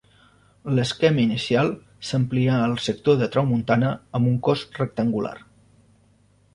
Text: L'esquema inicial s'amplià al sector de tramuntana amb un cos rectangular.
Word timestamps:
L'esquema 0.77 1.21
inicial 1.23 1.69
s'amplià 2.09 2.57
al 2.69 2.75
sector 2.87 3.21
de 3.23 3.31
tramuntana 3.37 3.95
amb 4.19 4.35
un 4.35 4.43
cos 4.49 4.69
rectangular. 4.83 5.41